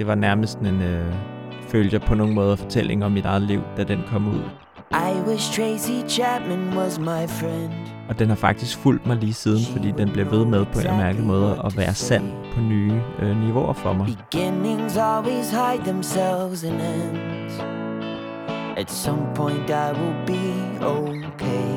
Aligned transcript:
det 0.00 0.06
var 0.06 0.14
nærmest 0.14 0.58
en 0.58 0.82
øh, 0.82 1.14
følger 1.68 1.98
på 1.98 2.14
nogen 2.14 2.34
måde 2.34 2.56
fortælling 2.56 3.04
om 3.04 3.12
mit 3.12 3.24
eget 3.24 3.42
liv, 3.42 3.62
da 3.76 3.84
den 3.84 4.02
kom 4.08 4.28
ud. 4.28 4.42
I 4.90 5.28
wish 5.28 5.52
Tracy 5.56 6.08
Chapman 6.08 6.78
was 6.78 6.98
my 6.98 7.28
friend. 7.28 7.72
Og 8.08 8.18
den 8.18 8.28
har 8.28 8.36
faktisk 8.36 8.78
fulgt 8.78 9.06
mig 9.06 9.16
lige 9.16 9.34
siden, 9.34 9.72
fordi 9.72 9.90
den 9.90 10.10
bliver 10.10 10.28
ved 10.28 10.44
med 10.44 10.64
på 10.64 10.80
en 10.80 10.96
mærkelig 10.96 11.26
måde 11.26 11.60
at 11.64 11.76
være 11.76 11.94
sand 11.94 12.32
på 12.54 12.60
nye 12.60 13.00
øh, 13.18 13.36
niveauer 13.40 13.72
for 13.72 13.92
mig. 13.92 14.06
Beginnings 14.30 14.96
always 14.96 15.50
hide 15.50 15.84
themselves 15.84 16.62
in 16.62 16.72
ends. 16.72 17.60
At 18.76 18.90
some 18.90 19.22
point 19.34 19.70
I 19.70 19.92
will 20.00 20.16
be 20.26 20.86
okay. 20.86 21.70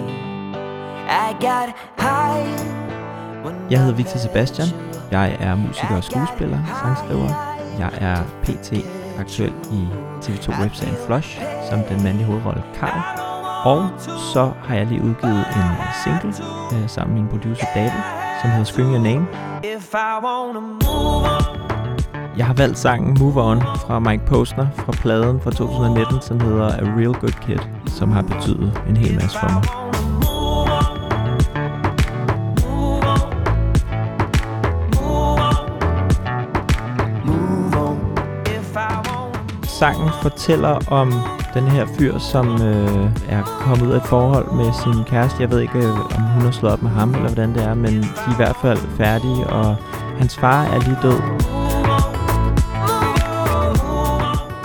I 1.09 1.33
got 1.41 1.69
high. 1.97 2.83
Jeg 3.71 3.79
hedder 3.79 3.95
Victor 3.95 4.17
Sebastian. 4.17 4.67
Jeg 5.11 5.37
er 5.39 5.55
musiker 5.55 5.95
og 5.95 6.03
skuespiller, 6.03 6.59
sangskriver. 6.83 7.52
Jeg 7.79 7.89
er 8.01 8.17
pt. 8.43 8.73
aktuel 9.19 9.53
i 9.71 9.87
TV2 10.21 10.61
webserien 10.61 10.95
Flush 11.07 11.41
som 11.69 11.79
den 11.89 12.03
mandlige 12.03 12.25
hovedrolle 12.25 12.63
Karl. 12.75 13.23
Og 13.65 13.89
så 14.33 14.51
har 14.63 14.75
jeg 14.75 14.85
lige 14.85 15.01
udgivet 15.01 15.45
en 15.55 15.69
single 16.03 16.33
øh, 16.73 16.89
sammen 16.89 17.13
med 17.13 17.21
min 17.21 17.31
producer 17.31 17.67
David, 17.75 18.01
som 18.41 18.49
hedder 18.49 18.65
Scream 18.65 18.89
Your 18.89 19.03
Name. 19.03 19.27
Jeg 22.37 22.45
har 22.45 22.53
valgt 22.53 22.77
sangen 22.77 23.17
Move 23.19 23.43
On 23.43 23.61
fra 23.61 23.99
Mike 23.99 24.25
Posner 24.25 24.67
fra 24.75 24.91
pladen 24.91 25.41
fra 25.41 25.51
2019, 25.51 26.21
som 26.21 26.39
hedder 26.39 26.67
A 26.67 26.83
Real 26.97 27.13
Good 27.13 27.41
Kid, 27.41 27.59
som 27.87 28.11
har 28.11 28.21
betydet 28.21 28.81
en 28.89 28.97
hel 28.97 29.15
masse 29.15 29.39
for 29.39 29.49
mig. 29.53 29.82
Sangen 39.83 40.09
fortæller 40.21 40.79
om 40.91 41.13
den 41.53 41.67
her 41.67 41.85
fyr, 41.85 42.17
som 42.17 42.61
øh, 42.61 43.09
er 43.29 43.43
kommet 43.43 43.87
ud 43.87 43.91
af 43.91 43.97
et 43.97 44.03
forhold 44.05 44.51
med 44.51 44.71
sin 44.83 45.03
kæreste. 45.03 45.41
Jeg 45.41 45.51
ved 45.51 45.59
ikke, 45.59 45.77
øh, 45.77 45.99
om 45.99 46.21
hun 46.21 46.41
har 46.41 46.51
slået 46.51 46.73
op 46.73 46.81
med 46.81 46.91
ham, 46.91 47.09
eller 47.09 47.27
hvordan 47.27 47.53
det 47.53 47.63
er, 47.63 47.73
men 47.73 47.93
de 47.93 48.07
er 48.27 48.31
i 48.31 48.35
hvert 48.35 48.55
fald 48.61 48.77
færdige, 48.97 49.47
og 49.47 49.75
hans 50.17 50.37
far 50.37 50.63
er 50.63 50.79
lige 50.79 50.97
død. 51.01 51.19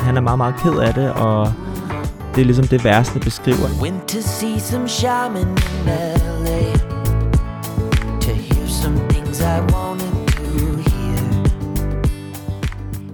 Han 0.05 0.16
er 0.16 0.20
meget, 0.20 0.39
meget 0.39 0.55
ked 0.56 0.78
af 0.78 0.94
det, 0.94 1.12
og 1.12 1.52
det 2.34 2.41
er 2.41 2.44
ligesom 2.44 2.66
det 2.66 2.84
værste 2.84 3.20
beskriver. 3.20 3.69
Went 3.83 4.08
to 4.08 4.20
see 4.20 4.61
some 4.61 4.89
shaman 4.89 5.48
in 5.48 5.86
LA 6.44 6.62
to 8.20 8.33
hear 8.33 8.66
some 8.66 8.98
things 9.08 9.41
I 9.41 9.61
want. 9.72 9.88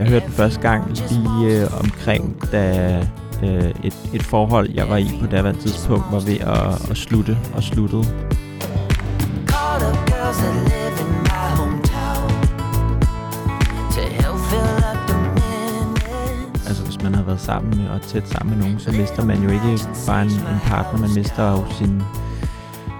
Jeg 0.04 0.12
hørte 0.12 0.26
den 0.26 0.34
første 0.34 0.60
gang 0.60 0.90
lige 1.10 1.62
øh, 1.62 1.80
omkring, 1.80 2.52
da 2.52 2.96
øh, 3.42 3.70
et, 3.84 3.96
et 4.14 4.22
forhold, 4.22 4.70
jeg 4.74 4.88
var 4.88 4.96
i 4.96 5.18
på 5.20 5.26
daværende 5.26 5.60
tidspunkt, 5.60 6.04
var 6.12 6.20
ved 6.20 6.40
at, 6.40 6.90
at 6.90 6.96
slutte 6.96 7.38
og 7.54 7.62
sluttede. 7.62 8.04
Altså 16.66 16.84
hvis 16.84 17.02
man 17.02 17.14
har 17.14 17.22
været 17.22 17.40
sammen 17.40 17.78
med 17.78 17.88
og 17.88 18.02
tæt 18.02 18.28
sammen 18.28 18.56
med 18.56 18.64
nogen, 18.64 18.80
så 18.80 18.92
mister 18.92 19.24
man 19.24 19.42
jo 19.42 19.50
ikke 19.50 19.78
bare 20.06 20.22
en, 20.22 20.30
en 20.30 20.60
partner, 20.64 21.00
man 21.00 21.10
mister 21.14 21.50
jo 21.50 21.64
sin 21.78 22.02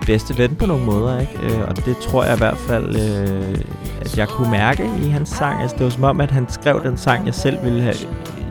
bedste 0.07 0.39
ven 0.39 0.57
på 0.57 0.67
nogle 0.67 0.85
måder, 0.85 1.21
ikke? 1.21 1.39
Øh, 1.43 1.69
og 1.69 1.77
det 1.77 1.97
tror 1.97 2.25
jeg 2.25 2.35
i 2.35 2.39
hvert 2.39 2.59
fald, 2.59 2.97
øh, 2.97 3.59
at 4.01 4.19
jeg 4.19 4.29
kunne 4.29 4.51
mærke 4.51 4.91
i 5.03 5.09
hans 5.09 5.29
sang. 5.29 5.63
Altså 5.63 5.77
det 5.77 5.85
var 5.85 5.91
som 5.91 6.05
om, 6.05 6.21
at 6.21 6.31
han 6.31 6.47
skrev 6.49 6.83
den 6.83 6.97
sang, 6.97 7.27
jeg 7.27 7.35
selv 7.35 7.65
ville 7.65 7.83
have, 7.83 7.95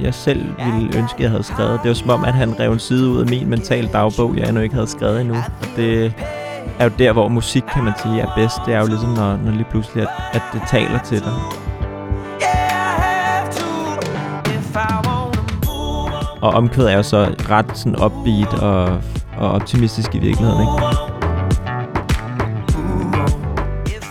jeg 0.02 0.14
selv 0.14 0.46
ville 0.66 0.98
ønske, 0.98 1.24
jeg 1.24 1.30
havde 1.30 1.44
skrevet. 1.44 1.80
Det 1.84 1.88
var 1.88 1.94
som 1.94 2.10
om, 2.10 2.26
at 2.26 2.34
han 2.34 2.60
rev 2.60 2.72
en 2.72 2.80
side 2.80 3.10
ud 3.10 3.22
af 3.22 3.28
min 3.30 3.50
mentale 3.50 3.90
dagbog, 3.94 4.38
jeg 4.38 4.48
endnu 4.48 4.62
ikke 4.62 4.76
havde 4.76 4.88
skrevet 4.88 5.22
endnu. 5.22 5.36
Og 5.36 5.68
det 5.76 6.14
er 6.80 6.84
jo 6.86 6.92
der, 7.00 7.12
hvor 7.12 7.28
musik, 7.28 7.64
kan 7.74 7.84
man 7.84 7.94
sige, 8.04 8.22
er 8.22 8.32
bedst. 8.36 8.58
Det 8.66 8.74
er 8.74 8.80
jo 8.80 8.86
ligesom, 8.88 9.10
når, 9.10 9.38
når 9.38 9.52
lige 9.52 9.68
pludselig, 9.72 10.04
at, 10.04 10.10
at 10.34 10.42
det 10.54 10.62
taler 10.70 11.00
til 11.00 11.20
dig. 11.20 11.34
Og 16.42 16.50
omkvædet 16.54 16.92
er 16.92 16.98
jo 16.98 17.04
så 17.04 17.36
ret 17.50 17.78
sådan 17.78 18.04
upbeat 18.06 18.54
og, 18.54 19.00
og 19.38 19.52
optimistisk 19.52 20.16
i 20.16 20.20
virkeligheden, 20.20 20.62
ikke? 20.62 21.13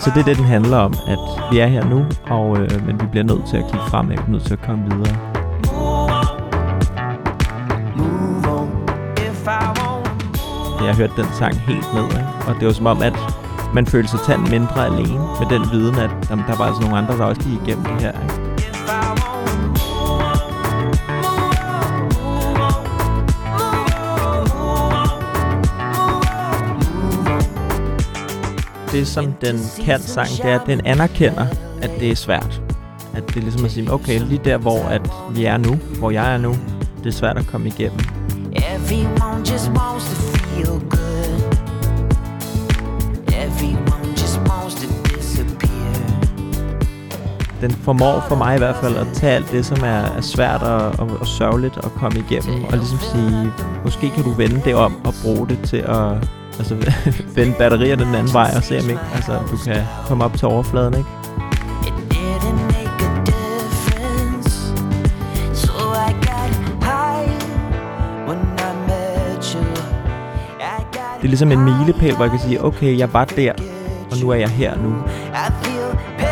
Så 0.03 0.11
det 0.15 0.21
er 0.21 0.25
det, 0.25 0.37
den 0.37 0.45
handler 0.45 0.77
om, 0.77 0.95
at 1.07 1.19
vi 1.53 1.59
er 1.59 1.67
her 1.67 1.85
nu, 1.85 2.05
og, 2.31 2.59
øh, 2.59 2.87
men 2.87 3.01
vi 3.01 3.07
bliver 3.07 3.25
nødt 3.25 3.47
til 3.51 3.57
at 3.57 3.65
kigge 3.65 3.87
fremad, 3.89 4.17
vi 4.17 4.23
er 4.27 4.31
nødt 4.31 4.45
til 4.45 4.53
at 4.53 4.63
komme 4.63 4.85
videre. 4.85 5.17
Jeg 10.87 10.97
hørte 10.97 11.13
den 11.17 11.27
sang 11.33 11.55
helt 11.55 11.95
ned, 11.95 12.05
ikke? 12.05 12.29
og 12.49 12.55
det 12.61 12.67
var 12.67 12.73
som 12.73 12.87
om, 12.87 13.03
at 13.03 13.15
man 13.75 13.87
følte 13.87 14.11
sig 14.11 14.21
tand 14.21 14.41
mindre 14.51 14.87
alene 14.87 15.19
med 15.41 15.47
den 15.51 15.63
viden, 15.73 15.99
at 15.99 16.11
jamen, 16.31 16.45
der 16.49 16.57
var 16.57 16.65
altså 16.65 16.83
nogle 16.83 16.97
andre, 16.99 17.19
der 17.19 17.25
også 17.25 17.41
gik 17.41 17.53
igennem 17.53 17.85
det 17.85 18.01
her. 18.03 18.13
Ikke? 18.23 18.52
Det, 28.93 29.09
som 29.09 29.33
den 29.33 29.59
kan 29.85 30.01
sang, 30.01 30.29
det 30.29 30.45
er, 30.45 30.61
at 30.61 30.67
den 30.67 30.81
anerkender, 30.85 31.47
at 31.83 31.91
det 32.01 32.11
er 32.11 32.17
svært. 32.17 32.63
At 33.15 33.27
det 33.27 33.37
er 33.37 33.41
ligesom 33.41 33.65
at 33.65 33.71
sige, 33.71 33.93
okay, 33.93 34.21
lige 34.21 34.41
der, 34.45 34.59
hvor 34.59 34.85
at 34.85 35.11
vi 35.35 35.45
er 35.45 35.57
nu, 35.57 35.75
hvor 35.75 36.11
jeg 36.11 36.35
er 36.35 36.39
nu, 36.39 36.57
det 36.99 37.07
er 37.07 37.11
svært 37.11 37.39
at 37.39 37.47
komme 37.47 37.67
igennem. 37.69 37.99
Everyone 38.53 39.39
just 39.53 39.71
wants 39.71 40.05
to 40.11 40.15
feel 40.39 40.81
good. 40.91 41.33
Everyone 43.29 44.09
just 44.11 44.39
wants 44.39 44.75
to 44.75 45.17
disappear. 45.17 45.73
den 47.61 47.71
formår 47.71 48.25
for 48.29 48.37
mig 48.37 48.55
i 48.55 48.59
hvert 48.59 48.77
fald 48.77 48.97
at 48.97 49.07
tage 49.15 49.33
alt 49.33 49.53
det, 49.53 49.67
som 49.67 49.79
er, 49.83 50.17
er 50.17 50.21
svært 50.21 50.63
og, 50.63 50.93
og, 50.99 51.11
og 51.21 51.27
sørgeligt 51.27 51.77
at 51.77 51.93
komme 51.93 52.19
igennem, 52.19 52.65
og 52.65 52.73
ligesom 52.73 52.99
sige, 52.99 53.53
måske 53.85 54.11
kan 54.11 54.25
du 54.25 54.31
vende 54.31 54.61
det 54.65 54.75
om 54.75 55.07
og 55.07 55.15
bruge 55.23 55.49
det 55.49 55.59
til 55.65 55.77
at 55.77 56.29
altså, 56.63 56.93
vende 57.37 57.55
batterier 57.59 57.97
den 57.97 58.15
anden 58.15 58.33
vej 58.33 58.51
og 58.57 58.63
se 58.63 58.79
om 58.79 58.91
ikke, 58.91 59.01
altså, 59.15 59.33
du 59.51 59.57
kan 59.57 59.83
komme 60.07 60.25
op 60.25 60.37
til 60.37 60.49
overfladen, 60.49 60.95
ikke? 60.95 61.09
It 61.87 61.95
didn't 62.13 62.63
make 62.75 62.99
a 63.09 63.25
difference. 63.25 64.51
So 65.55 65.73
I 66.09 66.13
got 66.29 66.51
high 66.83 67.31
when 68.29 68.39
I 68.59 68.71
met 68.89 69.45
you. 69.55 69.61
I 70.61 70.83
got 70.93 71.17
Det 71.17 71.25
er 71.25 71.29
ligesom 71.29 71.53
en 71.53 71.61
milepæl, 71.65 72.15
hvor 72.15 72.25
jeg 72.25 72.31
kan 72.31 72.41
sige, 72.41 72.65
okay, 72.65 72.99
jeg 72.99 73.13
var 73.13 73.25
der, 73.25 73.53
og 74.11 74.19
nu 74.23 74.31
er 74.31 74.35
jeg 74.37 74.49
her 74.49 74.77
nu. 74.77 74.91
I 74.91 75.53
feel 75.63 76.32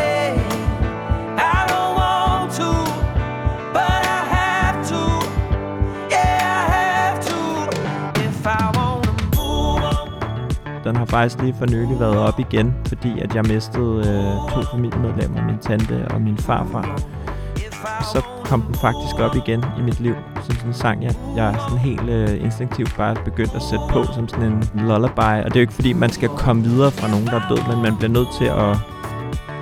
Den 10.91 10.97
har 10.97 11.05
faktisk 11.05 11.41
lige 11.41 11.55
for 11.59 11.65
nylig 11.65 11.99
været 11.99 12.17
op 12.17 12.39
igen, 12.39 12.73
fordi 12.87 13.19
at 13.19 13.35
jeg 13.35 13.43
mistede 13.43 13.97
øh, 13.97 14.53
to 14.53 14.61
familiemedlemmer, 14.71 15.45
min 15.45 15.57
tante 15.57 16.07
og 16.09 16.21
min 16.21 16.37
farfar. 16.37 16.99
Så 18.13 18.21
kom 18.43 18.61
den 18.61 18.75
faktisk 18.75 19.19
op 19.19 19.35
igen 19.35 19.65
i 19.79 19.81
mit 19.81 19.99
liv, 19.99 20.15
som 20.35 20.55
sådan 20.55 20.67
en 20.67 20.73
sang, 20.73 21.03
jeg, 21.03 21.15
jeg 21.35 21.55
sådan 21.59 21.77
helt 21.77 22.09
øh, 22.09 22.43
instinktivt 22.43 22.95
bare 22.97 23.15
begyndte 23.25 23.55
at 23.55 23.61
sætte 23.61 23.85
på 23.89 24.03
som 24.13 24.27
sådan 24.27 24.45
en 24.45 24.69
lullaby. 24.73 25.43
Og 25.43 25.45
det 25.45 25.55
er 25.55 25.59
jo 25.59 25.67
ikke 25.67 25.73
fordi, 25.73 25.93
man 25.93 26.09
skal 26.09 26.29
komme 26.29 26.63
videre 26.63 26.91
fra 26.91 27.07
nogen, 27.09 27.27
der 27.27 27.35
er 27.35 27.47
død, 27.49 27.73
men 27.73 27.83
man 27.83 27.97
bliver 27.97 28.11
nødt 28.11 28.29
til 28.37 28.45
at, 28.45 28.77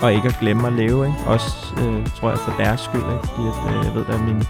og 0.01 0.13
ikke 0.13 0.27
at 0.27 0.37
glemme 0.39 0.67
at 0.67 0.73
leve. 0.73 1.05
Ikke? 1.05 1.19
Også, 1.27 1.75
øh, 1.81 2.07
tror 2.07 2.29
jeg, 2.29 2.39
for 2.39 2.53
deres 2.63 2.79
skyld. 2.81 3.01
Ikke? 3.15 3.27
Fordi 3.27 3.47
at, 3.47 3.77
øh, 3.77 3.85
jeg 3.85 3.95
ved, 3.95 4.05
at 4.15 4.21
min, 4.21 4.43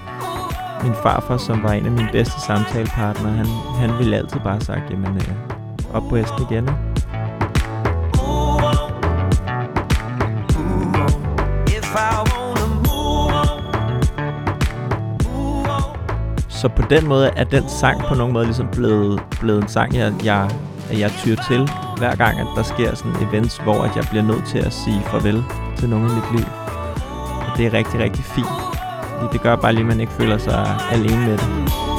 min 0.84 0.96
farfar, 1.04 1.38
som 1.38 1.64
var 1.64 1.72
en 1.72 1.86
af 1.86 1.92
mine 1.92 2.10
bedste 2.12 2.42
samtalepartnere, 2.42 3.34
han, 3.34 3.48
han 3.82 3.98
ville 4.00 4.18
altid 4.18 4.40
bare 4.40 4.62
sagt, 4.62 4.92
jamen, 4.92 5.16
øh, 5.16 5.59
op 5.94 6.04
på 6.10 6.16
hesten 6.16 6.42
igen. 6.50 6.70
If 11.68 11.96
I 11.96 12.12
wanna 12.32 12.68
move 12.88 13.34
on. 13.34 13.60
Så 16.50 16.70
på 16.76 16.82
den 16.90 17.08
måde 17.08 17.30
er 17.36 17.44
den 17.44 17.70
sang 17.70 18.02
på 18.02 18.16
nogen 18.16 18.34
måde 18.34 18.46
ligesom 18.46 18.68
blevet, 18.72 19.22
blevet 19.40 19.62
en 19.64 19.70
sang, 19.70 19.96
jeg, 19.96 20.14
jeg, 20.24 20.50
jeg 20.92 21.12
tyr 21.12 21.36
til 21.48 21.70
hver 21.98 22.16
gang, 22.16 22.40
at 22.40 22.48
der 22.56 22.64
sker 22.64 22.96
sådan 22.96 23.28
events, 23.30 23.58
hvor 23.58 23.84
at 23.84 23.96
jeg 23.96 24.06
bliver 24.10 24.24
nødt 24.24 24.46
til 24.48 24.58
at 24.58 24.74
sige 24.74 25.02
farvel 25.02 25.44
til 25.78 25.90
nogen 25.90 26.10
i 26.10 26.14
mit 26.14 26.32
liv. 26.36 26.46
Og 27.52 27.58
det 27.58 27.66
er 27.66 27.74
rigtig, 27.74 28.00
rigtig 28.00 28.24
fint. 28.24 28.48
Fordi 29.20 29.34
det 29.34 29.42
gør 29.42 29.56
bare 29.56 29.74
lige, 29.74 29.82
at 29.82 29.88
man 29.88 30.00
ikke 30.00 30.14
føler 30.14 30.38
sig 30.38 30.78
alene 30.92 31.26
med 31.26 31.38
det. 31.38 31.99